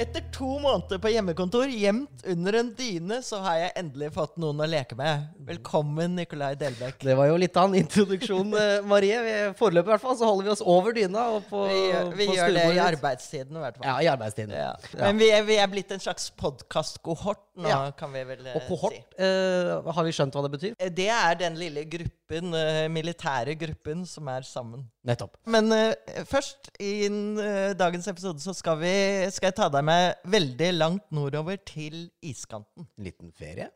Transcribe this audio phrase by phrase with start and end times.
[0.00, 4.62] Etter to måneder på hjemmekontor, gjemt under en dyne, så har jeg endelig fått noen
[4.64, 5.26] å leke med.
[5.44, 7.02] Velkommen, Nikolai Delbekk.
[7.04, 9.18] Det var jo litt av en introduksjon, eh, Marie.
[9.58, 11.26] Foreløpig i hvert fall så holder vi oss over dyna.
[11.36, 11.82] Og på, Vi,
[12.16, 13.90] vi på gjør det i arbeidstiden, i hvert fall.
[13.90, 14.56] Ja, i arbeidstiden.
[14.56, 14.70] Ja.
[14.94, 15.02] Ja.
[15.04, 17.82] Men vi er, vi er blitt en slags podkastkohort nå, Ja.
[17.92, 18.54] kan vi vel si.
[18.56, 19.04] Og kohort, si.
[19.20, 20.78] eh, har vi skjønt hva det betyr?
[20.80, 24.88] Eh, Det er den lille gruppen, eh, militære gruppen, som er sammen.
[25.04, 25.36] Nettopp.
[25.48, 28.96] Men eh, først, i eh, dagens episode, så skal, vi,
[29.36, 29.88] skal jeg ta deg med
[30.32, 32.88] veldig langt nordover til iskanten.
[32.98, 33.68] En liten ferie.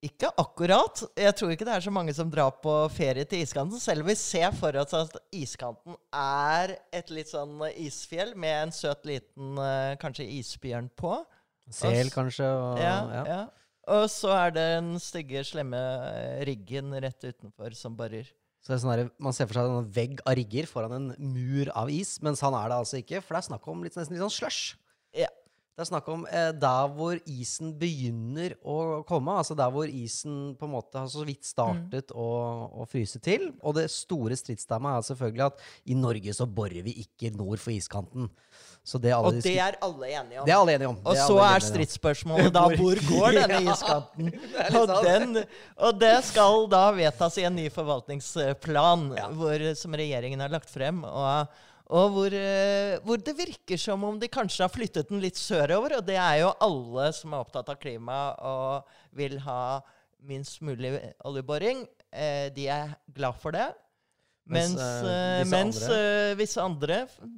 [0.00, 1.02] Ikke akkurat.
[1.18, 3.80] Jeg tror ikke det er så mange som drar på ferie til iskanten.
[3.82, 8.72] Selv om vi ser for oss at iskanten er et litt sånn isfjell med en
[8.72, 11.18] søt liten eh, kanskje isbjørn på.
[11.70, 12.48] Sel, kanskje.
[12.48, 13.24] Og, Ja, ja.
[13.28, 13.40] ja.
[13.90, 15.78] Og så er det den stygge, slemme
[16.46, 18.28] riggen rett utenfor som borer.
[18.60, 21.70] Så det sånn der, Man ser for seg en vegg av rigger foran en mur
[21.76, 23.22] av is, mens han er det altså ikke.
[23.24, 24.78] For det er snakk om litt, nesten litt sånn slush.
[25.80, 29.32] Det er snakk om eh, der hvor isen begynner å komme.
[29.40, 32.26] Altså der hvor isen på en måte har så vidt startet å,
[32.82, 33.46] å fryse til.
[33.64, 37.72] Og det store stridsstemmet er selvfølgelig at i Norge så borer vi ikke nord for
[37.72, 38.28] iskanten.
[38.84, 40.44] Så det alle Og det er alle enige om.
[40.50, 41.00] det er alle enige om.
[41.00, 44.30] Og er så er stridsspørsmålet da hvor går denne iskanten?
[44.82, 45.42] Og, den,
[45.80, 49.30] og det skal da vedtas i en ny forvaltningsplan Ja.
[49.32, 51.00] hvor, som regjeringen har lagt frem.
[51.08, 51.56] Og,
[51.90, 55.96] og hvor, eh, hvor det virker som om de kanskje har flyttet den litt sørover.
[55.98, 58.86] Og det er jo alle som er opptatt av klima og
[59.18, 59.80] vil ha
[60.22, 60.92] minst mulig
[61.26, 61.82] oljeboring.
[62.12, 63.68] Eh, de er glad for det.
[64.50, 66.96] Mens, Mens, eh, mens andre- visse andre,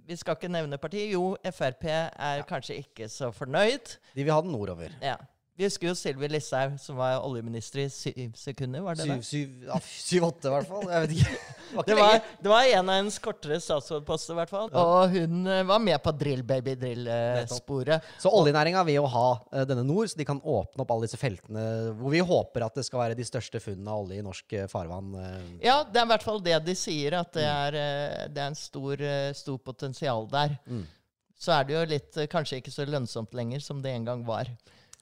[0.09, 1.11] vi skal ikke nevne partiet.
[1.13, 3.97] jo, Frp er kanskje ikke så fornøyd.
[4.15, 4.89] De vil ha den nordover.
[5.03, 5.17] Ja.
[5.53, 9.67] Vi husker jo Sylvi Listhaug, som var oljeminister i syv sekunder, var det Syv-åtte, syv,
[9.67, 10.87] ja, syv-åtte, i hvert fall.
[10.89, 11.35] Jeg vet ikke.
[11.75, 14.71] var Det var, det var en av hennes kortere statsrådposter, i hvert fall.
[14.81, 18.09] Og hun eh, var med på drill baby drill-sporet.
[18.25, 21.21] Så oljenæringa vil jo ha eh, denne nord, så de kan åpne opp alle disse
[21.21, 21.69] feltene
[22.01, 24.67] hvor vi håper at det skal være de største funnene av olje i norsk eh,
[24.73, 25.15] farvann.
[25.61, 27.81] ja, det er i hvert fall det de sier, at det er,
[28.33, 29.05] det er en stor,
[29.37, 30.57] stor potensial der.
[30.65, 30.87] Mm.
[31.43, 34.49] Så er det jo litt, kanskje ikke så lønnsomt lenger som det en gang var.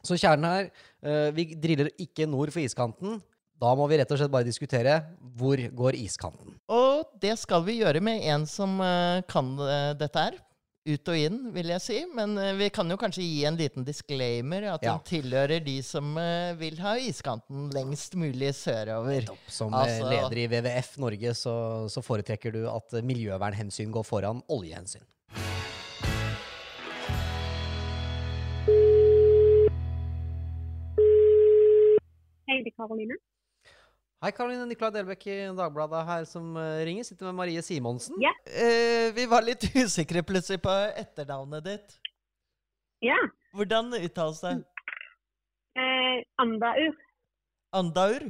[0.07, 0.71] Så kjernen her,
[1.05, 3.19] eh, vi driller ikke nord for iskanten.
[3.61, 4.95] Da må vi rett og slett bare diskutere
[5.37, 6.55] hvor går iskanten.
[6.73, 10.39] Og det skal vi gjøre med en som eh, kan eh, dette her.
[10.89, 11.99] Ut og inn, vil jeg si.
[12.17, 14.65] Men vi kan jo kanskje gi en liten disclaimer.
[14.73, 14.95] At Ja.
[14.97, 16.17] den tilhører de som
[16.57, 19.29] vil ha iskanten lengst mulig sørover.
[19.47, 25.05] Som Altså- leder i WWF Norge så, så foretrekker du at miljøvernhensyn går foran oljehensyn.
[32.61, 33.17] Hei, det er Karoline.
[34.21, 37.07] Hei, Karoline Nicolai Delbekk i Dagbladet her som eh, ringer.
[37.09, 38.19] Sitter med Marie Simonsen.
[38.21, 38.35] Ja.
[38.45, 41.95] Eh, vi var litt usikre plutselig på etternavnet ditt.
[43.07, 43.17] Ja.
[43.57, 44.53] Hvordan uttales det?
[45.81, 47.01] Eh, Andaur.
[47.81, 48.29] Andaur?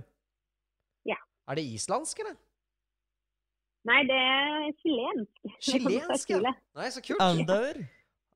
[1.51, 2.37] Er det islandsk, eller?
[3.91, 5.41] Nei, det er chilensk.
[5.59, 6.53] Chilensk, ja.
[6.79, 7.25] Nei, så kult.
[7.25, 7.81] Andaur?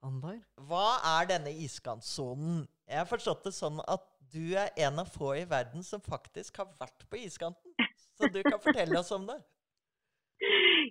[0.03, 0.41] Andaur.
[0.67, 0.89] Hva
[1.21, 2.65] er denne iskantsonen?
[2.91, 4.03] Jeg har forstått det sånn at
[4.35, 7.75] du er en av få i verden som faktisk har vært på iskanten.
[8.19, 9.41] Så du kan fortelle oss om det.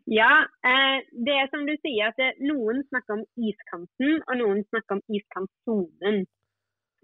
[0.10, 0.32] Ja,
[0.70, 5.04] eh, det er som du sier at noen snakker om iskanten, og noen snakker om
[5.18, 6.24] iskantsonen.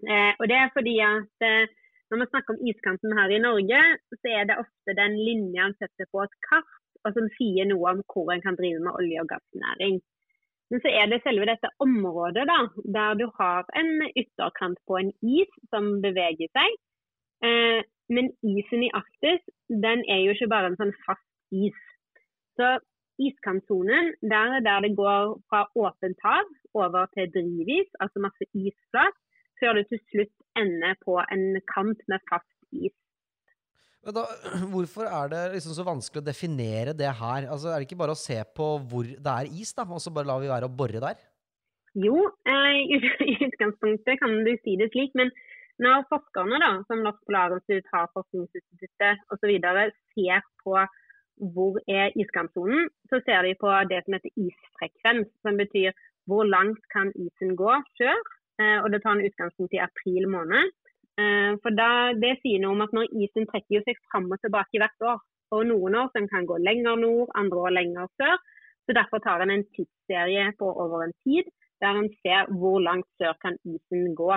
[0.08, 1.72] Eh, og det er fordi at eh,
[2.10, 3.80] når vi snakker om iskanten her i Norge,
[4.16, 6.72] så er det ofte den linja en setter på et kart,
[7.04, 10.00] og som sier noe om hvor en kan drive med olje- og gassnæring.
[10.70, 12.58] Men så er det selve dette området da,
[12.96, 16.76] der du har en ytterkant på en is som beveger seg.
[17.46, 17.80] Eh,
[18.14, 21.78] men isen i Arktis den er jo ikke bare en sånn fast is.
[22.58, 22.76] Så
[23.20, 29.16] iskantsonen, der er der det går fra åpent hav over til drivis, altså masse isflat,
[29.60, 32.94] før du til slutt ender på en kant med fast is.
[34.06, 34.24] Men da,
[34.72, 37.48] hvorfor er det liksom så vanskelig å definere det her?
[37.50, 40.12] Altså, er det ikke bare å se på hvor det er is, da, og så
[40.14, 41.20] bare lar vi være å bore der?
[41.98, 42.16] Jo,
[42.46, 42.96] eh,
[43.32, 45.32] i utgangspunktet kan du si det slik, men
[45.80, 49.52] når forskerne da, som Norsk Polarinstitutt, Havforskningsinstituttet osv.
[50.12, 50.76] ser på
[51.54, 55.96] hvor er iskantsonen, så ser de på det som heter isfrekvens, som betyr
[56.28, 58.20] hvor langt kan isen gå før.
[58.60, 60.68] Eh, og det tar en utgangspunkt i april måned.
[61.20, 61.90] Eh, for da,
[62.22, 65.18] Det sier noe om at når isen trekker seg fram og tilbake hvert år,
[65.54, 69.18] og noen år som kan gå lenger nord, andre år lenger sør, så Så Derfor
[69.18, 71.44] tar en en tidsserie på over en tid,
[71.82, 74.32] der en ser hvor langt sør kan isen gå.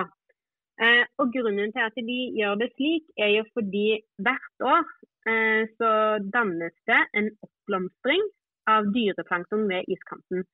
[0.84, 4.82] Eh, og Grunnen til at de gjør det slik, er jo fordi hvert år
[5.30, 5.90] eh, så
[6.36, 8.22] dannes det en oppblomstring
[8.66, 10.44] av dyreplankton ved iskanten.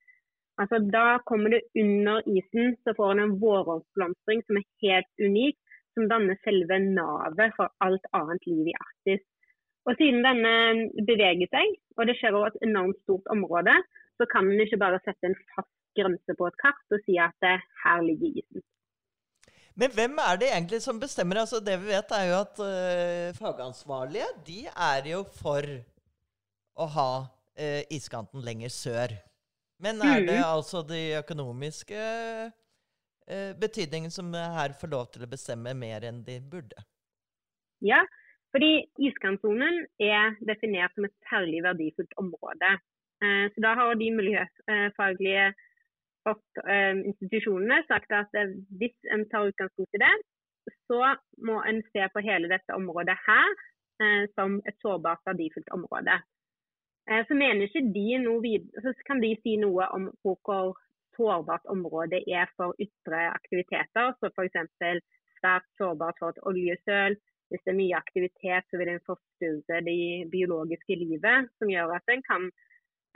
[0.60, 5.56] Altså Da kommer det under isen, så får en en våroppblomstring som er helt unik,
[6.00, 9.22] som danner selve navet for alt annet liv i Arktis.
[9.88, 10.54] Og Siden denne
[11.08, 13.74] beveger seg, og det skjer over et enormt stort område,
[14.20, 17.34] så kan en ikke bare sette en fast grense på et kart og si at
[17.44, 18.64] det, her ligger isen.
[19.80, 21.40] Men hvem er det egentlig som bestemmer?
[21.40, 25.64] Altså, det vi vet, er jo at uh, fagansvarlige de er jo for
[26.76, 29.16] å ha uh, iskanten lenger sør.
[29.80, 30.48] Men er det mm.
[30.50, 32.00] altså de økonomiske
[33.28, 36.86] uh, betydningen som her får lov til å bestemme mer enn de burde?
[37.84, 38.02] Ja,
[38.52, 42.76] fordi iskantsonen er definert som et særlig verdifullt område.
[43.20, 45.50] Så da har de miljøfaglige
[46.28, 50.12] Eh, institusjonene sagt at eh, hvis en tar utgangspunkt i det,
[50.86, 51.00] så
[51.46, 53.48] må en se på hele dette området her
[54.02, 56.20] eh, som et sårbart, verdifullt område.
[57.26, 58.02] Så mener ikke de
[58.44, 60.36] videre, så kan de si noe om hvor
[61.16, 64.14] sårbart området er for ytre aktiviteter.
[64.18, 65.02] Så f.eks.
[65.40, 67.16] svært sårbart for et oljesøl.
[67.50, 72.12] Hvis det er mye aktivitet, så vil en forstyrre det biologiske livet, som gjør at
[72.14, 72.46] en kan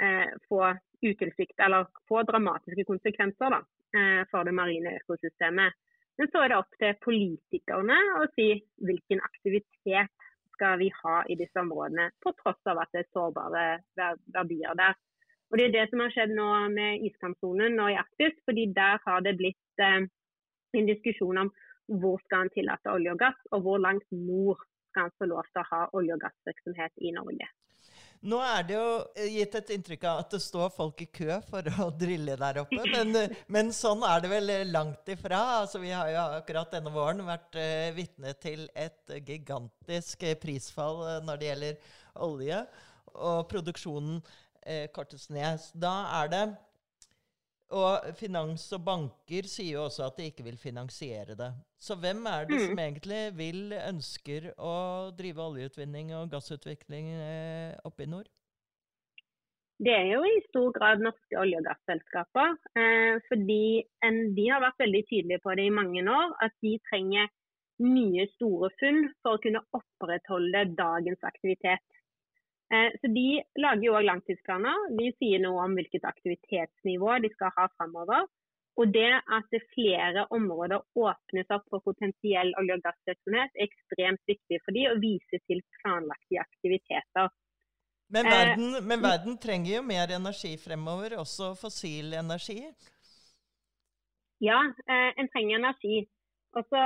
[0.03, 0.73] eh, få
[1.05, 3.61] utilsikt, eller få dramatiske konsekvenser da,
[3.95, 5.79] eh, for det marine økosystemet.
[6.19, 8.49] Men så er det opp til politikerne å si
[8.87, 13.65] hvilken aktivitet skal vi ha i disse områdene, på tross av at det er sårbare
[14.35, 14.95] verdier der.
[15.53, 19.03] Og Det er det som har skjedd nå med iskantsonen og i Arktis, fordi der
[19.05, 20.07] har det blitt eh,
[20.75, 21.51] en diskusjon om
[22.01, 25.45] hvor skal en tillate olje og gass, og hvor langt nord skal en få lov
[25.53, 27.51] til å ha olje- og gassvirksomhet i Norge.
[28.25, 28.87] Nå er det jo
[29.21, 32.63] eh, gitt et inntrykk av at det står folk i kø for å drille der
[32.63, 35.43] oppe, men, eh, men sånn er det vel langt ifra.
[35.61, 41.41] Altså, vi har jo akkurat denne våren vært uh, vitne til et gigantisk prisfall når
[41.41, 41.93] det gjelder
[42.25, 42.65] olje,
[43.15, 44.23] og produksjonen
[44.67, 45.63] uh, kortes ned.
[45.77, 46.45] Da er det
[47.75, 51.51] og finans og banker sier jo også at de ikke vil finansiere det.
[51.81, 52.65] Så hvem er det mm.
[52.69, 54.75] som egentlig vil, ønsker å
[55.17, 58.29] drive oljeutvinning og gassutvikling eh, oppe i nord?
[59.85, 62.55] Det er jo i stor grad norske olje- og gasselskaper.
[62.79, 63.65] Eh, fordi
[64.07, 67.33] en, de har vært veldig tydelige på det i mange år, at de trenger
[67.83, 71.83] nye store funn for å kunne opprettholde dagens aktivitet.
[72.75, 73.29] Eh, så De
[73.65, 74.89] lager jo også langtidsplaner.
[74.99, 78.27] De sier noe om hvilket aktivitetsnivå de skal ha framover.
[78.81, 84.59] Og det at flere områder åpnes opp for potensiell olje- og gassvirksomhet, er ekstremt viktig
[84.65, 87.31] for de å vise til planlagte aktiviteter.
[88.15, 92.59] Men eh, verden, men verden, trenger jo mer energi fremover, også fossil energi?
[94.43, 94.59] Ja,
[94.91, 96.03] eh, en trenger energi.
[96.55, 96.81] Og så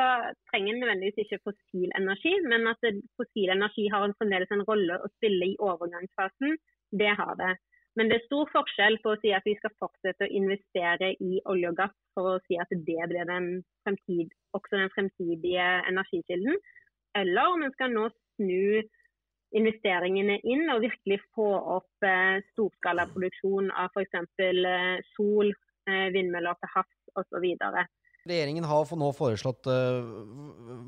[0.51, 2.85] trenger en nødvendigvis ikke fossil energi, men at
[3.21, 6.57] fossil energi har en fremdeles en rolle å spille i overgangsfasen,
[7.01, 7.55] det har det.
[7.97, 11.41] Men det er stor forskjell på å si at vi skal fortsette å investere i
[11.51, 13.49] olje og gass for å si at det blir den
[13.85, 16.61] fremtid, også den fremtidige energikilden,
[17.19, 18.07] eller om en skal nå
[18.39, 18.85] snu
[19.59, 21.49] investeringene inn og virkelig få
[21.79, 24.19] opp eh, storskalaproduksjon av f.eks.
[24.45, 25.53] Eh, sol,
[25.89, 27.47] eh, vindmøller til havs osv.
[28.29, 30.05] Regjeringen har nå foreslått uh,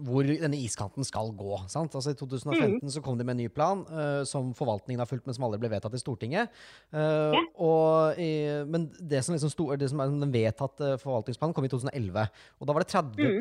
[0.07, 1.57] hvor denne iskanten skal gå.
[1.73, 1.95] Sant?
[1.97, 2.93] Altså I 2015 mm.
[2.95, 5.63] så kom de med en ny plan uh, som forvaltningen har fulgt, men som aldri
[5.63, 6.55] ble vedtatt i Stortinget.
[6.95, 7.43] Uh, ja.
[7.67, 8.23] og,
[8.71, 12.27] men det som, liksom sto, det som er den vedtatte forvaltningsplanen, kom i 2011.
[12.61, 13.39] Og da var det 30 mm.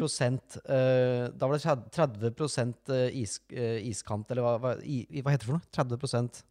[1.40, 5.74] Da var det 30 is, iskant, eller hva, hva, i, hva heter det for noe?
[5.76, 6.48] 30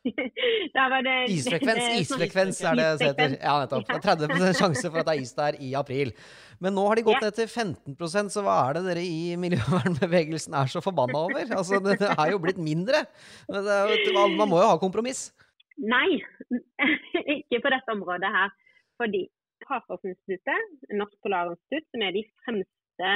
[1.34, 3.34] isfrekvens, isfrekvens er det det heter.
[3.40, 3.90] Ja, nettopp.
[4.06, 6.12] 30 sjanse for at det er is der i april.
[6.60, 10.56] Men nå har de gått ned til 15% så hva er det dere i miljøvernbevegelsen
[10.56, 11.44] er så forbanna over?
[11.56, 13.04] Altså, det er jo blitt mindre.
[13.48, 15.30] Man må jo ha kompromiss?
[15.80, 16.20] Nei,
[17.36, 18.56] ikke på dette området her.
[19.00, 19.26] Fordi
[19.68, 23.10] Havforskningsinstituttet, Norsk Polarinstitutt, som er de fremste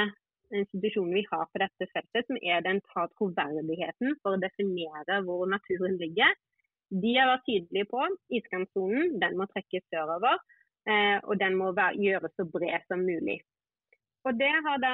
[0.53, 5.49] institusjonene vi har på dette feltet, som er den tar troverdigheten for å definere hvor
[5.49, 6.33] naturen ligger,
[6.89, 8.03] de har vært tydelige på
[8.37, 10.37] iskantsonen den må trekkes sørover,
[10.89, 13.39] eh, og den må være, gjøres så bred som mulig.
[14.25, 14.93] Og det har da,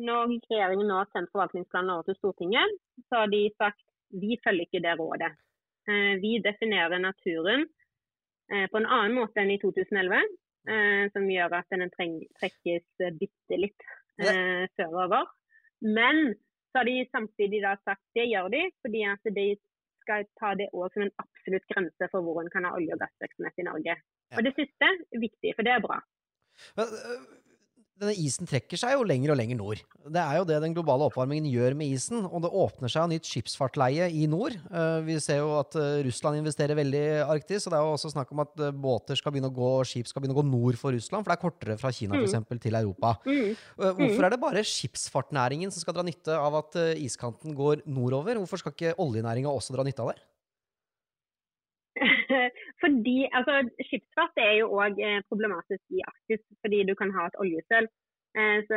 [0.00, 2.78] Når regjeringen nå har sendt forvaltningsplanen over til Stortinget,
[3.08, 3.82] så har de sagt
[4.14, 5.32] vi følger ikke det rådet.
[5.90, 7.66] Eh, vi definerer naturen
[8.52, 10.20] eh, på en annen måte enn i 2011,
[10.70, 13.88] eh, som gjør at den trekkes bitte litt
[14.78, 15.26] sørover.
[15.82, 16.36] Men
[16.70, 19.48] så har de samtidig sagt det gjør de fordi at de
[20.04, 23.00] skal ta det også som en absolutt grense for hvor en kan ha olje- og
[23.02, 23.96] gassvirksomhet i Norge.
[24.36, 25.98] Og det siste er viktig, for det er bra.
[27.94, 29.80] Denne isen trekker seg jo lenger og lenger nord.
[30.10, 32.24] Det er jo det den globale oppvarmingen gjør med isen.
[32.26, 34.56] Og det åpner seg jo nytt skipsfartleie i nord.
[34.66, 37.68] Eh, vi ser jo at eh, Russland investerer veldig i Arktis.
[37.68, 39.86] Og det er jo også snakk om at eh, båter skal begynne å gå, og
[39.86, 41.22] skip skal begynne å gå nord for Russland.
[41.22, 43.14] For det er kortere fra Kina for eksempel, til Europa.
[43.30, 43.54] Mm.
[43.54, 48.42] Eh, Hvorfor er det bare skipsfartnæringen som skal dra nytte av at iskanten går nordover?
[48.42, 50.18] Hvorfor skal ikke oljenæringa også dra nytte av det?
[52.84, 53.54] Fordi, altså,
[53.88, 55.00] Skipsfart er jo òg
[55.30, 57.88] problematisk i Arktis, fordi du kan ha et oljesøl.
[58.38, 58.76] Eh, så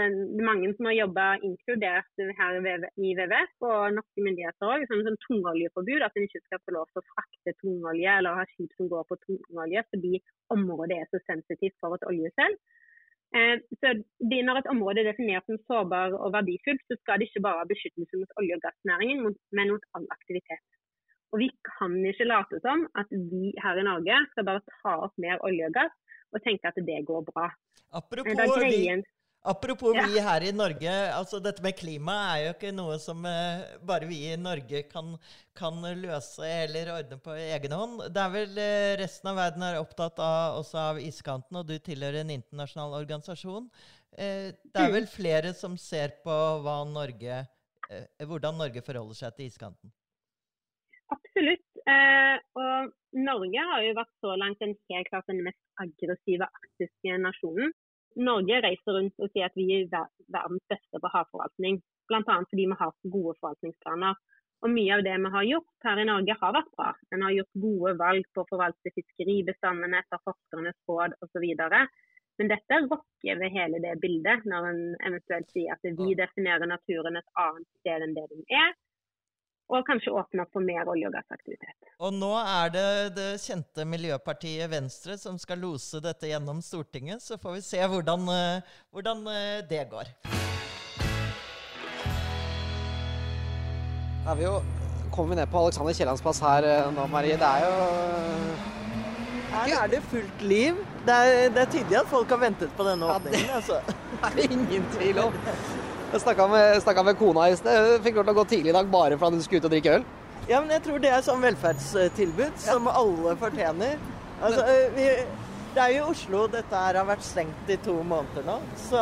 [0.49, 4.85] mange som har jobba inkludert her i WWF og norske myndigheter òg.
[4.85, 8.45] som sånn tungoljeforbud, at en ikke skal få lov til å frakte tungolje eller ha
[8.51, 10.21] skip som går på tungolje fordi
[10.53, 12.53] området er så sensitivt for et oljesøl.
[13.33, 17.45] Eh, så Når et område er definert som sårbar og verdifullt, så skal det ikke
[17.47, 20.65] bare ha beskyttelse mot olje- og gassnæringen, men mot all aktivitet.
[21.37, 25.13] Og Vi kan ikke late som at vi her i Norge skal bare ta opp
[25.21, 25.93] mer olje og gass
[26.33, 27.51] og tenke at det går bra.
[27.93, 29.03] Apropos, vi,
[29.45, 30.07] apropos Ja.
[30.09, 30.89] vi her i Norge.
[31.13, 35.13] altså Dette med klima er jo ikke noe som eh, bare vi i Norge kan,
[35.55, 38.01] kan løse eller ordne på egen hånd.
[38.11, 41.77] Det er vel eh, Resten av verden er opptatt av, også av iskanten, og du
[41.77, 43.69] tilhører en internasjonal organisasjon.
[44.17, 44.97] Eh, det er Mm.
[44.97, 46.33] vel flere som ser på
[46.91, 47.45] Norge,
[48.19, 49.91] hvordan Norge forholder seg til iskanten?
[51.13, 51.67] Absolutt.
[51.87, 57.19] Eh, og Norge har jo vært så langt den helt klart den mest aggressive arktiske
[57.23, 57.71] nasjonen.
[58.17, 59.85] Norge reiser rundt og sier at vi er
[60.33, 61.79] verdens beste på havforvaltning.
[62.09, 62.23] Bl.a.
[62.25, 64.17] fordi vi har gode forvaltningsplaner.
[64.65, 66.89] Og Mye av det vi har gjort her i Norge har vært bra.
[67.13, 71.45] En har gjort gode valg på å forvalte fiskeribestandene etter forskernes råd osv.
[72.37, 77.19] Men dette rokker ved hele det bildet, når en eventuelt sier at vi definerer naturen
[77.21, 78.73] et annet sted enn det den er.
[79.67, 81.89] Og kanskje åpne opp for mer olje- og gassaktivitet.
[81.99, 82.85] Og nå er det
[83.17, 87.19] det kjente miljøpartiet Venstre som skal lose dette gjennom Stortinget.
[87.21, 88.61] Så får vi se hvordan, eh,
[88.95, 90.07] hvordan eh, det går.
[94.23, 94.55] Da er vi jo
[95.15, 97.35] kommet ned på Alexander Kiellands plass her eh, nå, Marie.
[97.39, 97.75] Det er jo
[99.51, 100.79] Her er det fullt liv.
[101.07, 103.55] Det er, det er tydelig at folk har ventet på denne Ja, det- åpningen.
[103.59, 103.81] altså.
[104.35, 105.33] Det er ingen tvil om.
[106.07, 107.91] Jeg snakka med, med kona i sted.
[107.91, 109.67] Hun fikk lov til å gå tidlig i dag bare for at hun skulle ut
[109.67, 110.05] og drikke øl.
[110.47, 113.97] Ja, men jeg tror det er sånn velferdstilbud som alle fortjener.
[114.37, 114.63] Altså,
[114.95, 115.09] vi,
[115.75, 118.55] det er jo i Oslo dette her har vært stengt i to måneder nå.
[118.87, 119.01] Så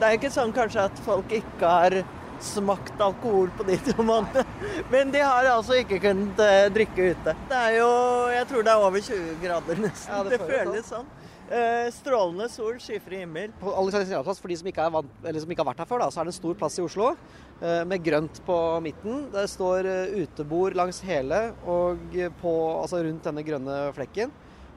[0.00, 2.00] det er ikke sånn kanskje at folk ikke har
[2.42, 4.44] smakt alkohol på de to månedene.
[4.90, 7.36] Men de har altså ikke kunnet eh, drikke ute.
[7.48, 7.92] Det er jo
[8.34, 10.12] Jeg tror det er over 20 grader nesten.
[10.12, 11.06] Ja, det det, føles sånn.
[11.46, 13.52] Eh, strålende sol, skyfri himmel.
[13.60, 15.90] På Alexander Kiellands plass, for de som ikke, vant, eller som ikke har vært her
[15.92, 19.28] før, da, så er det en stor plass i Oslo eh, med grønt på midten.
[19.34, 24.34] Det står eh, utebord langs hele og på, altså rundt denne grønne flekken.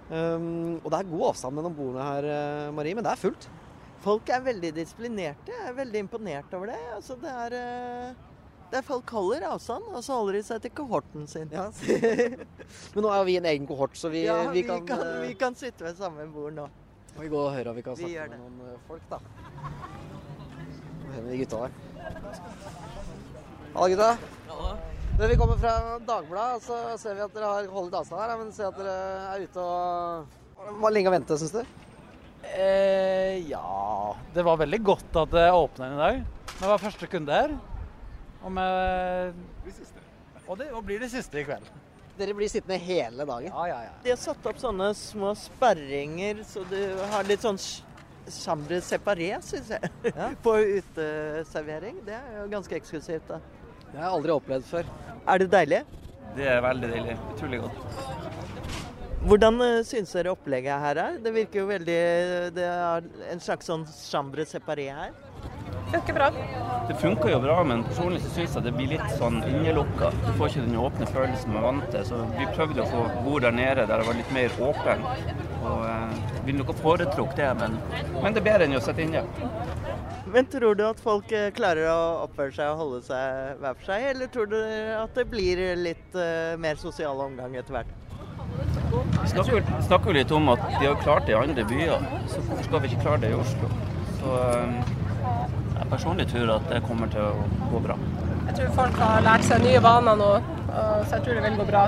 [0.09, 3.49] Um, og det er god avstand mellom bordene her, eh, Marie, men det er fullt.
[4.01, 5.51] Folk er veldig disiplinerte.
[5.53, 6.79] Jeg er veldig imponert over det.
[6.95, 8.13] Altså, det er, eh,
[8.69, 11.49] det er Folk holder avstand, og så holder de seg til kohorten sin.
[11.53, 11.67] Ja.
[12.93, 15.33] men nå er jo vi en egen kohort, så vi, Ja, vi kan, kan, vi
[15.39, 16.67] kan sitte ved samme bord nå.
[17.15, 19.17] Må vi gå og høre om vi kan snakke vi med noen eh, folk, da.
[21.09, 21.73] Hva med de gutta der?
[23.73, 24.11] Halla, gutta.
[25.19, 25.73] Du, vi kommer fra
[26.07, 28.93] Dagbladet, så ser vi at dere har holdt avstand her, men ser at dere
[29.33, 31.63] er ute og Var lenge å vente, syns du?
[32.53, 36.21] Eh, ja Det var veldig godt at det åpna i dag.
[36.53, 37.57] Det var første kunde her.
[38.43, 38.51] Og,
[39.65, 39.73] vi,
[40.47, 41.67] og det og blir det siste i kveld.
[42.19, 43.47] Dere blir sittende hele dagen.
[43.51, 43.91] Ja, ja, ja.
[44.03, 46.79] De har satt opp sånne små sperringer, så du
[47.13, 47.83] har litt sånn ch-
[48.29, 49.91] chambre separé, syns jeg,
[50.45, 52.01] på uteservering.
[52.07, 53.27] Det er jo ganske eksklusivt.
[53.31, 53.39] da.
[53.89, 54.89] Det har jeg aldri opplevd før.
[55.29, 55.83] Er det deilig?
[56.35, 57.15] Det er veldig deilig.
[57.35, 57.79] Utrolig godt.
[59.29, 61.17] Hvordan uh, syns dere opplegget her er?
[61.23, 61.95] Det virker jo veldig
[62.55, 65.15] Det er en slags sånn chambre separé her.
[65.91, 66.31] Funker bra.
[66.89, 70.09] Det funker jo bra, men personlig så syns jeg det blir litt sånn innelukka.
[70.23, 72.05] Du får ikke den åpne følelsen man er vant til.
[72.09, 75.05] Så vi prøvde å få bord der nede der det var litt mer åpen.
[75.59, 76.15] Og eh,
[76.47, 77.77] ville nok ha foretrukket det, men,
[78.19, 79.25] men det er bedre enn å sitte inne.
[80.29, 83.89] Men tror du at folk eh, klarer å oppføre seg og holde seg hver for
[83.89, 84.59] seg, eller tror du
[84.97, 87.95] at det blir litt uh, mer sosial omgang etter hvert?
[89.21, 92.65] Vi snakker, snakker litt om at de har klart det i andre byer, så hvorfor
[92.65, 93.69] skal vi ikke klare det i Oslo?
[94.19, 94.93] Så eh,
[95.79, 97.95] jeg personlig tror at det kommer til å gå bra.
[98.49, 100.29] Jeg tror folk har lært seg nye vaner nå,
[100.73, 101.83] så jeg tror det vil gå bra.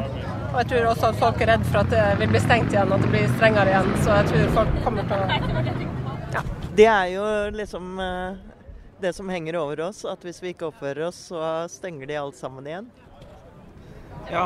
[0.52, 2.92] Og jeg tror også at folk er redd for at det vil bli stengt igjen,
[2.92, 3.92] at det blir strengere igjen.
[4.04, 6.46] Så jeg tror folk kommer til å
[6.82, 7.24] Det er jo
[7.56, 8.40] liksom eh,
[9.02, 12.38] det som henger over oss, at hvis vi ikke oppfører oss, så stenger de alt
[12.40, 12.90] sammen igjen.
[14.32, 14.46] Ja,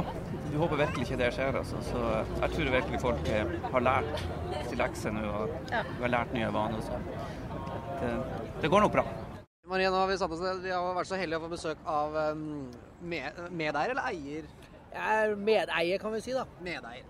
[0.52, 1.58] du håper virkelig ikke det skjer.
[1.60, 1.82] Altså.
[1.90, 2.02] Så
[2.42, 4.24] jeg tror virkelig folk eh, har lært
[4.70, 5.84] sin lekse nå og Ja.
[6.02, 6.82] har lært nye vaner.
[6.86, 7.02] Så
[8.02, 8.14] det,
[8.62, 9.04] det går nok bra.
[9.66, 10.62] Maria, nå har vi satt oss ned.
[10.62, 12.42] Vi har vært så heldige å få besøk av um,
[13.02, 14.48] med, medeier eller eier?
[14.94, 16.36] Jeg er medeier, kan vi si.
[16.38, 16.46] da.
[16.64, 17.08] Medeier.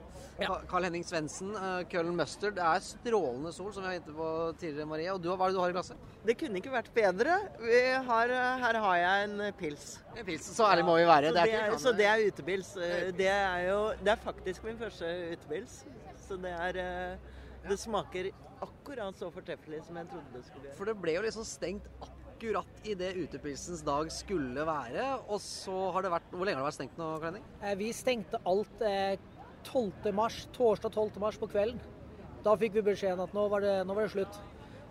[0.67, 2.55] Carl Henning Svendsen, uh, Køllen Mustard.
[2.55, 4.29] Det er strålende sol, som vi har hittet på
[4.61, 5.17] tidligere, Maria.
[5.17, 6.07] Og du, hva er det du har i glasset?
[6.23, 7.37] Det kunne ikke vært bedre.
[7.59, 9.85] Vi har, her har jeg en pils.
[10.15, 11.35] En pils, Så ærlig må vi være.
[11.35, 12.73] Så Det er det er, så det er utepils.
[13.19, 15.81] Det er jo Det er faktisk min første utepils.
[16.23, 16.83] Så det er
[17.67, 18.31] Det smaker
[18.63, 20.77] akkurat så fortreffelig som jeg trodde det skulle gjøre.
[20.77, 22.24] For det ble jo liksom stengt akkurat
[22.85, 25.05] i det utepilsens dag skulle være.
[25.29, 27.91] Og så har det vært Hvor lenge har det vært stengt nå, Carl Eh, Vi
[27.93, 29.17] stengte alt eh,
[29.63, 30.11] 12.
[30.13, 31.19] mars, torsdag 12.
[31.19, 31.79] mars på kvelden.
[32.45, 34.37] Da fikk vi beskjeden at nå var det, nå var det slutt.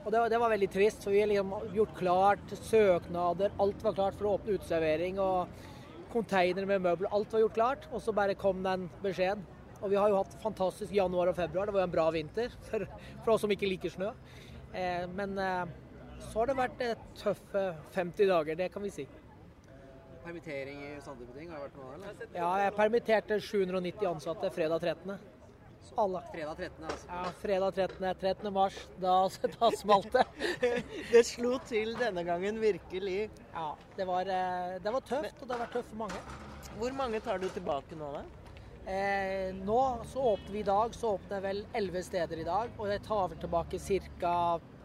[0.05, 3.95] Og det, det var veldig trist, for vi har liksom gjort klart søknader, alt var
[3.95, 5.21] klart for å åpne uteservering.
[5.23, 5.49] og
[6.15, 7.87] konteiner med møbler, alt var gjort klart.
[7.93, 9.43] Og så bare kom den beskjeden.
[9.83, 11.67] Og vi har jo hatt fantastisk januar og februar.
[11.67, 12.87] Det var jo en bra vinter for,
[13.25, 14.13] for oss som ikke liker snø.
[14.75, 15.65] Eh, men eh,
[16.31, 17.63] så har det vært eh, tøffe
[17.95, 19.07] 50 dager, det kan vi si.
[20.25, 22.27] Permittering i type har det vært noe av?
[22.33, 25.19] Ja, jeg permitterte 790 ansatte fredag 13.
[26.01, 26.23] Alle.
[26.33, 27.09] Fredag 13., altså.
[27.09, 28.07] Ja, fredag 13.
[28.21, 28.53] 13.
[28.53, 28.79] mars.
[29.01, 29.17] Da,
[29.61, 30.25] da smalt det.
[31.13, 33.29] Det slo til denne gangen, virkelig.
[33.53, 36.25] Ja, det var, eh, det var tøft, og det har vært tøft for mange.
[36.79, 38.25] Hvor mange tar du tilbake nå, da?
[38.91, 42.73] Eh, nå så åpner vi i dag, så åpner jeg vel 11 steder i dag.
[42.79, 43.81] Og jeg tar vel tilbake
[44.21, 44.35] ca.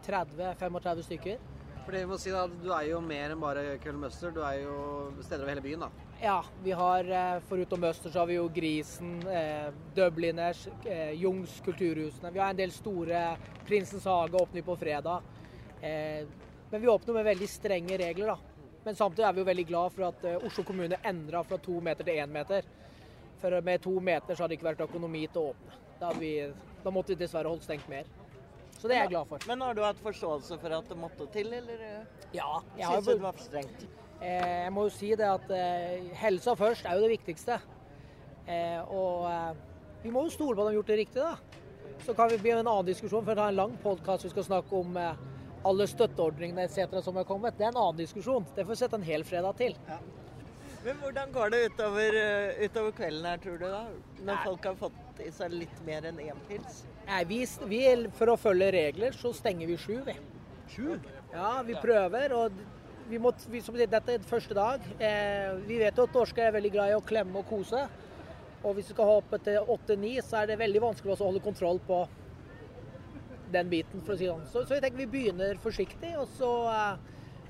[0.09, 1.47] 30-35 stykker.
[1.85, 4.33] Fordi vi må si da, Du er jo mer enn bare Kølmøster.
[4.35, 4.75] Du er jo
[5.23, 6.09] steder over hele byen, da.
[6.21, 11.61] Ja, vi har forutom foruten Møster så har vi jo Grisen, eh, Dubliners, eh, Jungs
[11.65, 12.33] kulturhusene.
[12.35, 15.21] Vi har en del store Prinsens hage åpner vi på fredag.
[15.81, 16.27] Eh,
[16.69, 18.37] men vi åpner med veldig strenge regler, da.
[18.83, 21.79] Men samtidig er vi jo veldig glad for at eh, Oslo kommune endra fra to
[21.81, 22.67] meter til én meter.
[23.39, 25.81] For med to meter så hadde det ikke vært økonomi til å åpne.
[25.99, 26.33] Da, vi,
[26.83, 28.03] da måtte vi dessverre holdt stengt mer.
[28.79, 29.43] Så det er jeg glad for.
[29.49, 31.81] Men har du hatt forståelse for at det måtte til, eller?
[32.31, 32.61] Ja.
[32.77, 33.87] jeg har- Syns du det var for strengt?
[34.21, 37.59] Eh, jeg må jo si det at eh, helsa først er jo det viktigste.
[38.47, 39.53] Eh, og eh,
[40.03, 41.35] vi må jo stole på at de har gjort det riktig, da.
[42.05, 44.43] Så kan vi bli en annen diskusjon, for det er en lang podkast vi skal
[44.47, 45.13] snakke om eh,
[45.67, 47.03] alle støtteordningene etc.
[47.03, 47.57] som er kommet.
[47.57, 48.45] Det er en annen diskusjon.
[48.55, 49.75] Det får vi sette en hel fredag til.
[50.85, 53.81] Men hvordan går det utover, eh, utover kvelden her, tror du da?
[54.23, 56.83] Når folk har fått i seg litt mer enn én pils?
[57.09, 57.81] Nei, vi, vi,
[58.15, 60.15] for å følge regler, så stenger vi sju, vi.
[60.71, 60.93] Sju?
[61.33, 62.31] Ja, vi prøver.
[62.37, 62.61] og
[63.09, 64.85] vi må, vi, som sier, Dette er første dag.
[65.01, 67.83] Eh, vi vet jo at norske er veldig glad i å klemme og kose.
[68.63, 71.79] Og hvis vi skal hoppe til åtte-ni, så er det veldig vanskelig å holde kontroll
[71.87, 72.03] på
[73.51, 74.01] den biten.
[74.05, 74.45] for å si sånn.
[74.51, 76.99] Så, så jeg tenker vi begynner forsiktig, og så eh,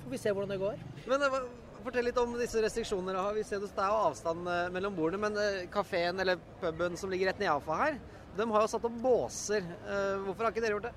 [0.04, 0.80] får vi se hvordan det går.
[1.12, 1.48] Men det hva-
[1.84, 3.22] Fortell litt om disse restriksjonene.
[3.38, 7.12] Vi ser det er jo avstand eh, mellom bordene, men eh, kafeen eller puben som
[7.12, 8.00] ligger rett nedenfor her,
[8.38, 9.64] de har jo satt opp båser.
[9.88, 10.96] Eh, Hvorfor har ikke dere gjort det?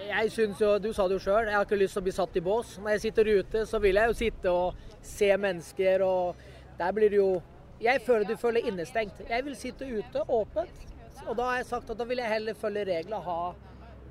[0.00, 2.14] Jeg synes jo, Du sa det jo sjøl, jeg har ikke lyst til å bli
[2.16, 2.76] satt i bås.
[2.80, 6.44] Når jeg sitter ute, så vil jeg jo sitte og se mennesker, og
[6.78, 7.32] der blir det jo
[7.80, 9.22] Jeg føler du føler innestengt.
[9.24, 10.82] Jeg vil sitte ute, åpent.
[11.28, 13.54] Og da har jeg sagt at da vil jeg heller følge reglene, ha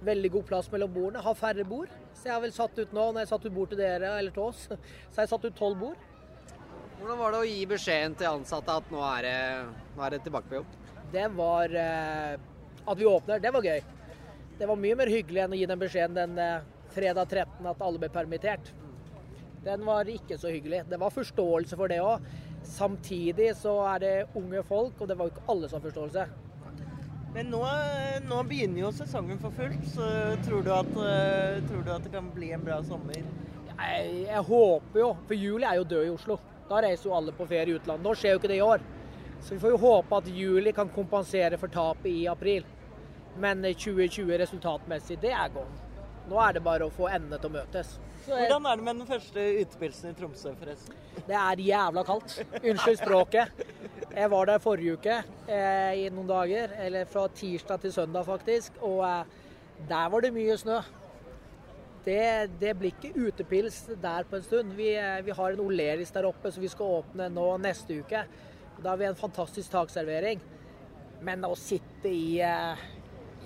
[0.05, 1.91] veldig god plass mellom bordene, Har færre bord.
[2.13, 4.31] Så jeg har vel satt ut nå, når jeg satt ut bord til dere, eller
[4.35, 4.65] til oss,
[5.11, 6.07] så har jeg satt ut tolv bord.
[6.99, 9.37] Hvordan var det å gi beskjeden til ansatte at nå er det,
[9.95, 10.73] nå er det tilbake på jobb?
[11.13, 12.33] Det var eh,
[12.89, 13.79] At vi åpner, det var gøy.
[14.59, 17.81] Det var mye mer hyggelig enn å gi den beskjeden den eh, fredag 13 at
[17.85, 18.73] alle ble permittert.
[19.63, 20.83] Den var ikke så hyggelig.
[20.91, 22.27] Det var forståelse for det òg.
[22.67, 26.27] Samtidig så er det unge folk, og det var jo ikke alle som har forståelse.
[27.33, 27.61] Men nå,
[28.25, 30.05] nå begynner jo sesongen for fullt, så
[30.45, 33.19] tror du, at, eh, tror du at det kan bli en bra sommer?
[33.69, 36.39] Jeg, jeg håper jo, for juli er jo død i Oslo.
[36.69, 38.05] Da reiser jo alle på ferie i utlandet.
[38.05, 38.81] Nå skjer jo ikke det i år.
[39.39, 42.65] Så vi får jo håpe at juli kan kompensere for tapet i april.
[43.39, 45.85] Men eh, 2020 resultatmessig, det er gone.
[46.29, 47.93] Nå er det bare å få endene til å møtes.
[48.29, 50.95] Hvordan er det med den første utepilsen i Tromsø, forresten?
[51.27, 52.35] Det er jævla kaldt.
[52.59, 53.63] Unnskyld språket.
[54.09, 58.77] Jeg var der forrige uke eh, i noen dager, eller fra tirsdag til søndag faktisk,
[58.85, 59.37] og eh,
[59.89, 60.79] der var det mye snø.
[62.05, 62.21] Det,
[62.61, 64.73] det blir ikke utepils der på en stund.
[64.77, 68.23] Vi, eh, vi har en Oleris der oppe så vi skal åpne nå neste uke.
[68.79, 70.41] Da har vi en fantastisk takservering.
[71.25, 72.79] Men å sitte i, eh,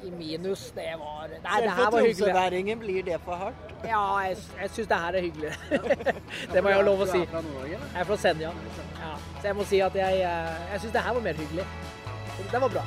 [0.04, 2.18] i minus, det var Nei, det Selv her for var hyggelig.
[2.20, 3.74] tromsøværingen blir det for hardt.
[3.88, 5.52] Ja, jeg, jeg syns det her er hyggelig.
[6.54, 7.20] det må jeg ha lov å si.
[7.20, 7.80] Du er fra Nord-Norge.
[7.94, 8.52] Jeg er fra Senja.
[9.04, 9.14] Ja.
[9.40, 11.68] Så jeg må si at jeg, eh, jeg syns det her var mer hyggelig.
[12.52, 12.86] Det var bra.